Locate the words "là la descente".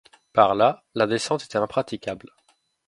0.55-1.43